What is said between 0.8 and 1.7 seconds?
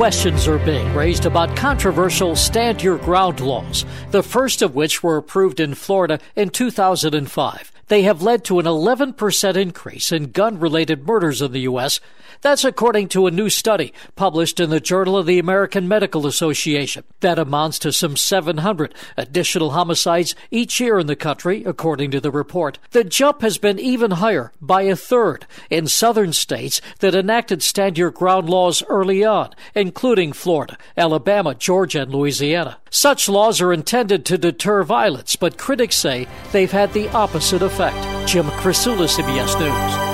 raised about